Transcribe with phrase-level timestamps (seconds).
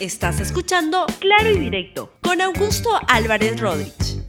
[0.00, 4.22] Estás escuchando Claro y Directo con Augusto Álvarez Rodríguez.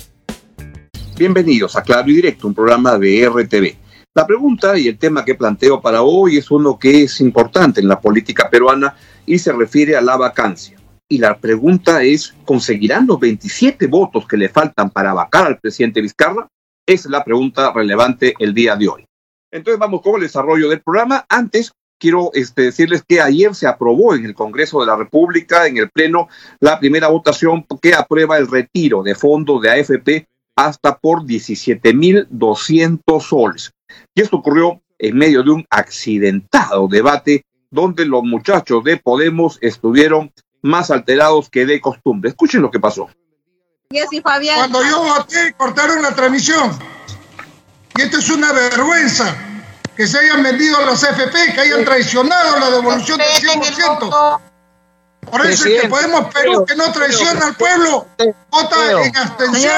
[1.16, 3.76] Bienvenidos a Claro y Directo, un programa de RTV.
[4.16, 7.88] La pregunta y el tema que planteo para hoy es uno que es importante en
[7.88, 8.96] la política peruana
[9.28, 10.76] y se refiere a la vacancia.
[11.08, 16.02] Y la pregunta es, ¿conseguirán los 27 votos que le faltan para vacar al presidente
[16.02, 16.48] Vizcarra?
[16.84, 19.06] Es la pregunta relevante el día de hoy.
[19.52, 21.28] Entonces vamos con el desarrollo del programa.
[21.30, 25.78] Antes, quiero este, decirles que ayer se aprobó en el Congreso de la República, en
[25.78, 31.24] el Pleno, la primera votación que aprueba el retiro de fondos de AFP hasta por
[31.24, 33.72] 17.200 soles.
[34.16, 40.32] Y esto ocurrió en medio de un accidentado debate donde los muchachos de Podemos estuvieron
[40.62, 42.30] más alterados que de costumbre.
[42.30, 43.10] Escuchen lo que pasó.
[43.90, 46.72] Cuando yo voté, cortaron la transmisión.
[47.98, 49.59] Y esto es una vergüenza
[50.00, 54.40] que se hayan vendido los FP, que hayan traicionado la devolución del 100%.
[55.30, 58.06] Por eso es que Podemos Perú, que no traiciona al pueblo,
[58.50, 59.74] vota en abstención.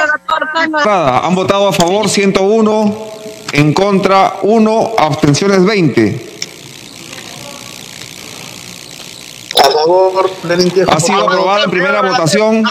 [0.86, 3.08] Han votado a favor 101,
[3.54, 6.30] en contra 1, abstenciones 20.
[9.58, 10.32] A favor,
[10.88, 12.64] Ha sido aprobado en primera votación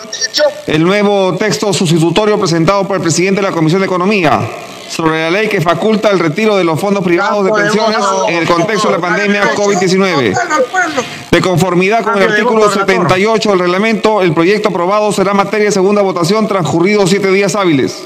[0.69, 5.31] el nuevo texto sustitutorio presentado por el presidente de la Comisión de Economía sobre la
[5.31, 8.95] ley que faculta el retiro de los fondos privados de pensiones en el contexto de
[8.95, 10.37] la pandemia COVID-19.
[11.31, 16.03] De conformidad con el artículo 78 del reglamento, el proyecto aprobado será materia de segunda
[16.03, 18.03] votación transcurridos siete días hábiles.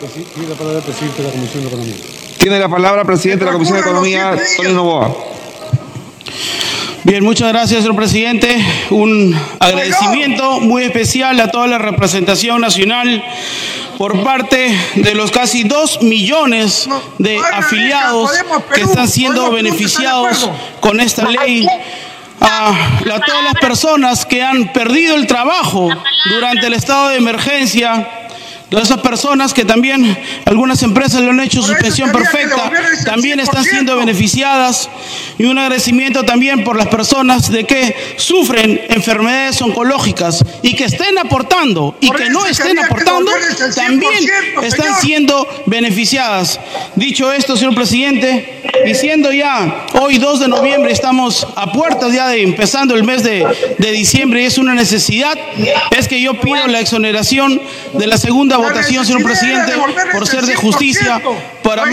[2.38, 5.16] Tiene la palabra el presidente de la Comisión de Economía, Tony Novoa.
[7.05, 8.48] Bien, muchas gracias, señor presidente.
[8.90, 13.22] Un agradecimiento muy especial a toda la representación nacional
[13.98, 18.31] por parte de los casi dos millones de afiliados
[18.75, 20.48] que están siendo beneficiados
[20.81, 21.67] con esta ley.
[22.41, 25.89] A, a todas las personas que han perdido el trabajo
[26.28, 28.23] durante el estado de emergencia
[28.83, 32.70] esas personas que también algunas empresas le han hecho suspensión perfecta,
[33.05, 34.89] también están siendo beneficiadas.
[35.39, 41.18] Y un agradecimiento también por las personas de que sufren enfermedades oncológicas y que estén
[41.18, 43.30] aportando y que no estén aportando,
[43.74, 44.24] también
[44.62, 46.61] están siendo beneficiadas.
[46.95, 52.42] Dicho esto, señor presidente, diciendo ya, hoy 2 de noviembre estamos a puertas ya de
[52.42, 53.46] empezando el mes de,
[53.79, 55.36] de diciembre y es una necesidad,
[55.96, 57.61] es que yo pido la exoneración
[57.92, 59.73] de la segunda votación, señor presidente,
[60.13, 61.23] por ser de justicia
[61.63, 61.92] para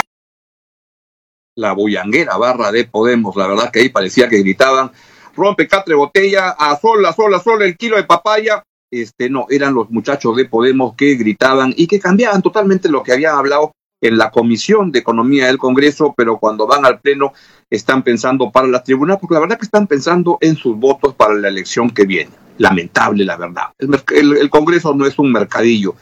[1.55, 4.91] la bullanguera barra de Podemos, la verdad que ahí parecía que gritaban,
[5.35, 8.63] rompe catre botella, a sol, a sol, a sol, el kilo de papaya.
[8.89, 13.13] Este, no, eran los muchachos de Podemos que gritaban y que cambiaban totalmente lo que
[13.13, 13.71] habían hablado
[14.01, 17.33] en la Comisión de Economía del Congreso, pero cuando van al Pleno
[17.69, 21.35] están pensando para la tribuna, porque la verdad que están pensando en sus votos para
[21.35, 22.31] la elección que viene.
[22.57, 23.67] Lamentable, la verdad.
[23.77, 25.95] El, el Congreso no es un mercadillo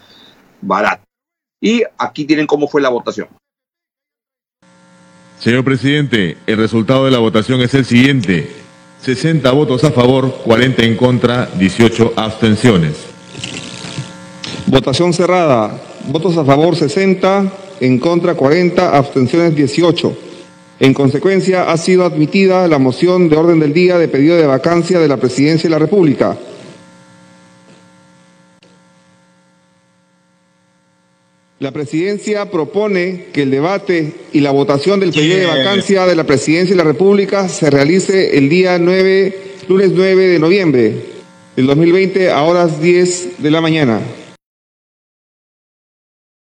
[0.61, 1.03] barato.
[1.61, 3.27] Y aquí tienen cómo fue la votación.
[5.39, 8.49] Señor presidente, el resultado de la votación es el siguiente.
[9.01, 13.05] 60 votos a favor, 40 en contra, 18 abstenciones.
[14.67, 15.81] Votación cerrada.
[16.07, 20.17] Votos a favor 60, en contra 40, abstenciones 18.
[20.81, 24.99] En consecuencia, ha sido admitida la moción de orden del día de pedido de vacancia
[24.99, 26.37] de la Presidencia de la República.
[31.59, 36.23] La presidencia propone que el debate y la votación del pedido de vacancia de la
[36.23, 41.05] presidencia de la República se realice el día 9, lunes 9 de noviembre
[41.57, 43.99] del 2020 a horas 10 de la mañana.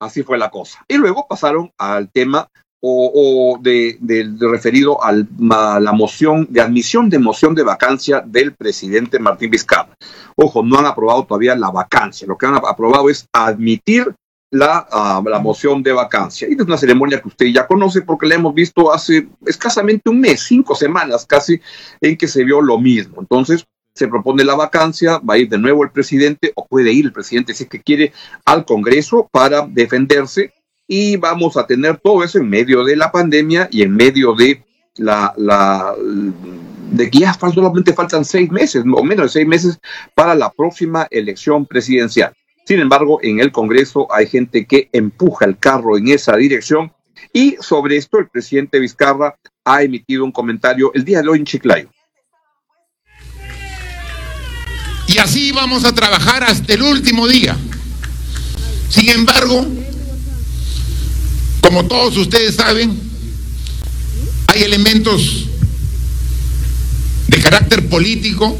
[0.02, 0.84] Así fue la cosa.
[0.90, 2.50] Y luego pasaron al tema
[2.82, 3.98] o, de,
[4.38, 9.96] referido a la moción de admisión de moción de vacancia del presidente Martín Vizcarra.
[10.36, 12.28] Ojo, no han aprobado todavía la vacancia.
[12.28, 14.14] Lo que han aprobado es admitir
[14.52, 16.48] la, ah, la, moción de vacancia.
[16.50, 20.20] Y es una ceremonia que usted ya conoce porque la hemos visto hace escasamente un
[20.20, 21.60] mes, cinco semanas casi,
[22.02, 23.20] en que se vio lo mismo.
[23.20, 27.06] Entonces, se propone la vacancia, va a ir de nuevo el presidente o puede ir
[27.06, 28.12] el presidente si es que quiere
[28.44, 30.54] al Congreso para defenderse
[30.88, 34.64] y vamos a tener todo eso en medio de la pandemia y en medio de
[34.98, 35.96] la, la
[36.92, 39.80] de que ya solamente faltan seis meses o menos de seis meses
[40.14, 42.34] para la próxima elección presidencial.
[42.66, 46.92] Sin embargo, en el Congreso hay gente que empuja el carro en esa dirección
[47.32, 51.46] y sobre esto el presidente Vizcarra ha emitido un comentario el día de hoy en
[51.46, 51.90] Chiclayo.
[55.08, 57.56] Y así vamos a trabajar hasta el último día.
[58.90, 59.66] Sin embargo,
[61.62, 63.00] como todos ustedes saben,
[64.48, 65.48] hay elementos
[67.28, 68.58] de carácter político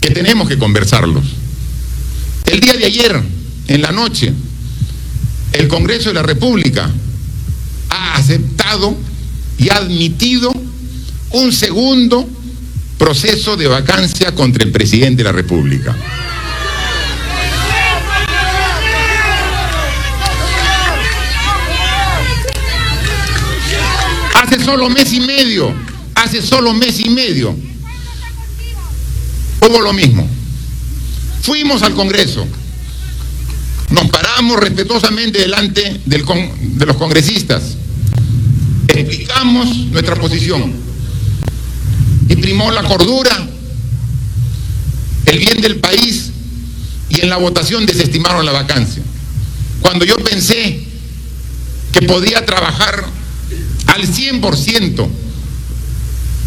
[0.00, 1.35] que tenemos que conversarlos.
[2.46, 3.22] El día de ayer,
[3.68, 4.32] en la noche,
[5.52, 6.90] el Congreso de la República
[7.90, 8.96] ha aceptado
[9.58, 10.52] y ha admitido
[11.30, 12.28] un segundo
[12.98, 15.96] proceso de vacancia contra el presidente de la República.
[24.34, 25.74] Hace solo mes y medio,
[26.14, 27.56] hace solo mes y medio,
[29.62, 30.35] hubo lo mismo.
[31.42, 32.46] Fuimos al Congreso,
[33.90, 36.18] nos paramos respetuosamente delante de
[36.86, 37.76] los congresistas,
[38.88, 40.72] explicamos nuestra posición
[42.28, 43.48] y primó la cordura,
[45.26, 46.30] el bien del país
[47.08, 49.02] y en la votación desestimaron la vacancia.
[49.80, 50.84] Cuando yo pensé
[51.92, 53.06] que podía trabajar
[53.86, 55.08] al 100%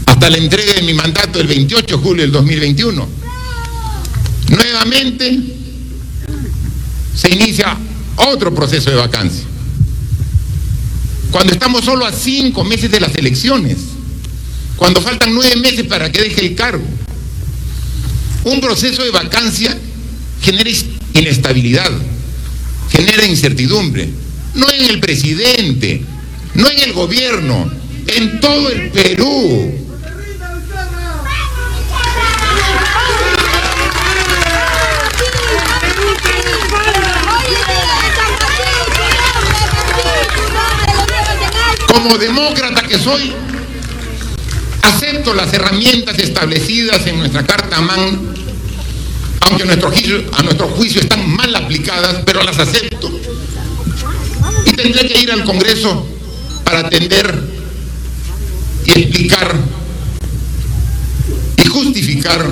[0.05, 3.07] hasta la entrega de mi mandato el 28 de julio del 2021.
[4.49, 5.39] Nuevamente
[7.15, 7.77] se inicia
[8.15, 9.45] otro proceso de vacancia.
[11.31, 13.77] Cuando estamos solo a cinco meses de las elecciones,
[14.75, 16.83] cuando faltan nueve meses para que deje el cargo,
[18.45, 19.77] un proceso de vacancia
[20.41, 20.69] genera
[21.13, 21.91] inestabilidad,
[22.91, 24.09] genera incertidumbre,
[24.55, 26.01] no en el presidente,
[26.55, 27.71] no en el gobierno,
[28.07, 29.88] en todo el Perú.
[41.87, 43.33] Como demócrata que soy,
[44.81, 48.33] acepto las herramientas establecidas en nuestra Carta MAN,
[49.41, 53.11] aunque a nuestro, juicio, a nuestro juicio están mal aplicadas, pero las acepto.
[54.65, 56.05] Y tendré que ir al Congreso
[56.63, 57.43] para atender
[58.85, 59.55] y explicar
[61.57, 62.45] y justificar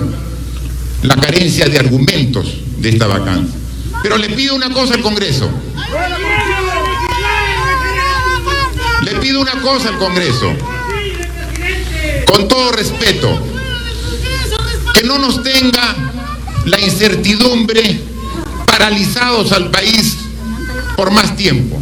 [1.04, 2.48] la carencia de argumentos
[2.78, 3.56] de esta vacancia.
[4.04, 5.50] Pero le pido una cosa al Congreso.
[9.08, 10.54] Le pido una cosa al Congreso.
[12.26, 13.40] Con todo respeto,
[14.94, 15.96] que no nos tenga
[16.66, 18.02] la incertidumbre
[18.66, 20.18] paralizados al país
[20.98, 21.80] por más tiempo.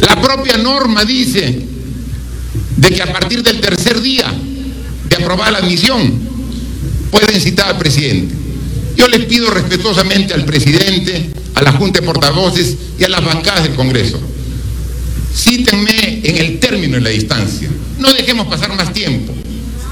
[0.00, 1.64] La propia norma dice
[2.76, 4.30] de que a partir del tercer día
[5.08, 6.12] de aprobar la admisión
[7.10, 8.34] pueden citar al presidente.
[8.96, 13.62] Yo les pido respetuosamente al presidente, a la Junta de Portavoces y a las bancadas
[13.62, 14.35] del Congreso.
[15.36, 17.68] Cítenme en el término de la distancia.
[17.98, 19.34] No dejemos pasar más tiempo.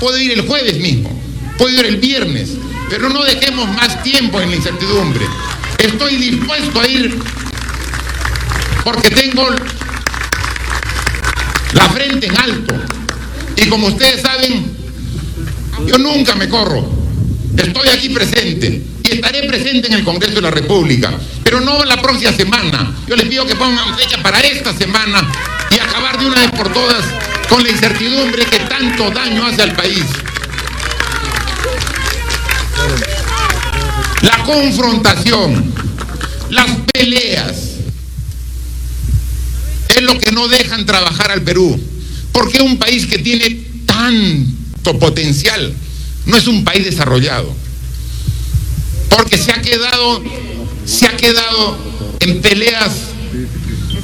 [0.01, 1.11] Puedo ir el jueves mismo,
[1.59, 2.51] puedo ir el viernes,
[2.89, 5.27] pero no dejemos más tiempo en la incertidumbre.
[5.79, 7.19] Estoy dispuesto a ir
[8.85, 9.47] porque tengo
[11.73, 12.75] la frente en alto.
[13.57, 14.65] Y como ustedes saben,
[15.87, 16.89] yo nunca me corro.
[17.57, 21.13] Estoy aquí presente y estaré presente en el Congreso de la República,
[21.55, 22.97] pero no la próxima semana.
[23.07, 25.25] Yo les pido que pongan fecha para esta semana
[25.71, 27.05] y acabar de una vez por todas
[27.49, 30.03] con la incertidumbre que tanto daño hace al país.
[34.23, 35.73] La confrontación,
[36.51, 37.57] las peleas,
[39.91, 41.81] es lo que no dejan trabajar al Perú.
[42.33, 45.73] Porque un país que tiene tanto potencial
[46.27, 47.55] no es un país desarrollado.
[49.09, 50.21] Porque se ha quedado,
[50.85, 51.79] se ha quedado
[52.21, 53.11] en peleas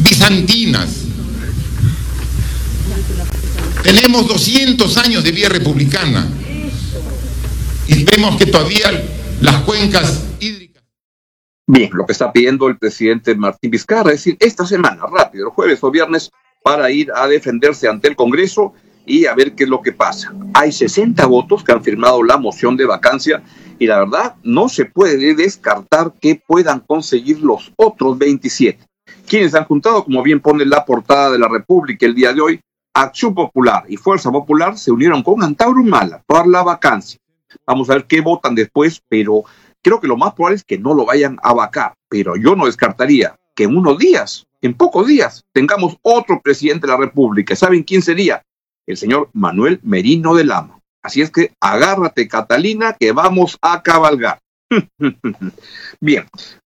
[0.01, 1.07] bizantinas.
[3.83, 6.29] Tenemos 200 años de vía republicana
[7.87, 9.05] y vemos que todavía
[9.41, 10.71] las cuencas hídricas
[11.73, 15.53] Bien, lo que está pidiendo el presidente Martín Vizcarra es decir, esta semana, rápido, el
[15.53, 16.33] jueves o viernes,
[16.65, 18.75] para ir a defenderse ante el Congreso
[19.11, 20.33] y a ver qué es lo que pasa.
[20.55, 23.43] Hay 60 votos que han firmado la moción de vacancia
[23.79, 28.79] y la verdad no se puede descartar que puedan conseguir los otros 27.
[29.27, 32.61] Quienes han juntado, como bien pone la portada de la República el día de hoy,
[32.95, 37.19] Acción Popular y Fuerza Popular se unieron con Antauro Mala por la vacancia.
[37.67, 39.43] Vamos a ver qué votan después, pero
[39.83, 42.67] creo que lo más probable es que no lo vayan a vacar, pero yo no
[42.67, 47.57] descartaría que en unos días, en pocos días, tengamos otro presidente de la República.
[47.57, 48.43] ¿Saben quién sería?
[48.87, 50.81] El señor Manuel Merino de Lama.
[51.03, 54.39] Así es que agárrate, Catalina, que vamos a cabalgar.
[56.01, 56.27] Bien,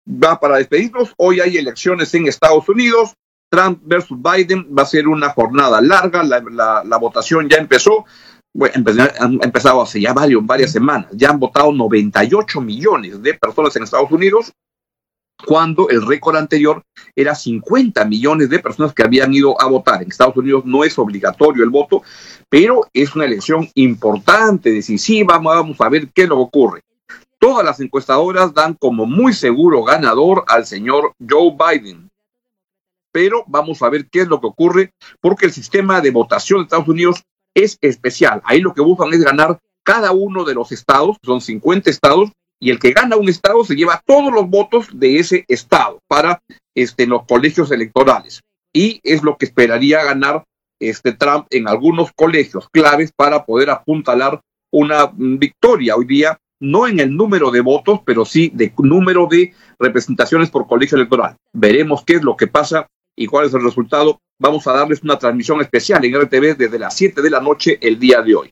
[0.07, 1.13] va para despedirnos.
[1.17, 3.15] Hoy hay elecciones en Estados Unidos.
[3.51, 6.23] Trump versus Biden va a ser una jornada larga.
[6.23, 8.07] La, la votación ya empezó
[8.53, 8.85] bueno,
[9.21, 13.85] han empezado hace ya varios, varias semanas, ya han votado 98 millones de personas en
[13.85, 14.53] Estados Unidos,
[15.47, 16.83] cuando el récord anterior
[17.15, 20.03] era 50 millones de personas que habían ido a votar.
[20.03, 22.03] En Estados Unidos no es obligatorio el voto,
[22.49, 26.83] pero es una elección importante, decisiva, vamos a ver qué lo ocurre.
[27.39, 32.11] Todas las encuestadoras dan como muy seguro ganador al señor Joe Biden.
[33.13, 36.65] Pero vamos a ver qué es lo que ocurre, porque el sistema de votación de
[36.65, 38.41] Estados Unidos es especial.
[38.45, 42.31] Ahí lo que buscan es ganar cada uno de los estados, son 50 estados,
[42.61, 46.43] y el que gana un estado se lleva todos los votos de ese estado para
[46.75, 48.43] este, los colegios electorales.
[48.73, 50.45] Y es lo que esperaría ganar
[50.79, 54.41] este Trump en algunos colegios claves para poder apuntalar
[54.73, 59.55] una victoria hoy día, no en el número de votos, pero sí de número de
[59.79, 61.37] representaciones por colegio electoral.
[61.53, 62.87] Veremos qué es lo que pasa
[63.17, 64.21] y cuál es el resultado.
[64.39, 67.99] Vamos a darles una transmisión especial en RTV desde las 7 de la noche el
[67.99, 68.51] día de hoy.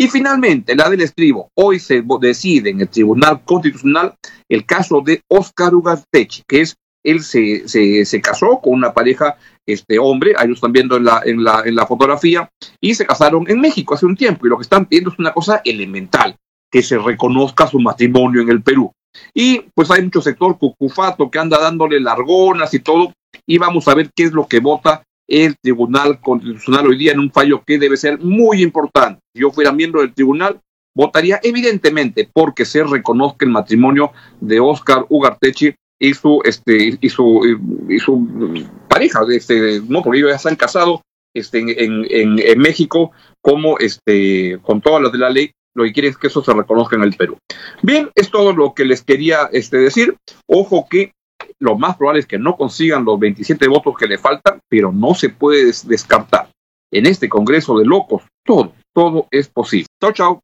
[0.00, 1.50] Y finalmente, la del estribo.
[1.54, 4.14] Hoy se decide en el Tribunal Constitucional
[4.48, 9.36] el caso de Oscar Ugartechi, que es, él se, se, casó con una pareja,
[9.66, 12.48] este hombre, ahí lo están viendo en la, en, la, en la fotografía,
[12.80, 14.46] y se casaron en México hace un tiempo.
[14.46, 16.36] Y lo que están pidiendo es una cosa elemental,
[16.70, 18.92] que se reconozca su matrimonio en el Perú.
[19.34, 23.12] Y pues hay mucho sector cucufato que anda dándole largonas y todo,
[23.44, 27.20] y vamos a ver qué es lo que vota el Tribunal Constitucional hoy día en
[27.20, 29.20] un fallo que debe ser muy importante.
[29.34, 30.60] Si yo fuera miembro del tribunal,
[30.94, 37.86] votaría evidentemente porque se reconozca el matrimonio de Oscar Ugartechi y su este y su
[37.88, 41.02] y su pareja este no porque ellos ya se han casado
[41.34, 45.92] este en, en, en México como este con todas las de la ley lo que
[45.92, 47.38] quiere es que eso se reconozca en el Perú.
[47.82, 50.16] Bien, es todo lo que les quería este, decir.
[50.48, 51.12] Ojo que
[51.60, 55.14] lo más probable es que no consigan los 27 votos que le faltan, pero no
[55.14, 56.50] se puede descartar.
[56.90, 59.86] En este Congreso de locos, todo, todo es posible.
[60.00, 60.40] Chao, chao.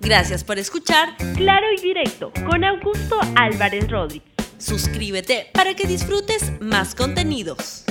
[0.00, 4.28] Gracias por escuchar Claro y Directo con Augusto Álvarez Rodríguez.
[4.58, 7.84] Suscríbete para que disfrutes más contenidos.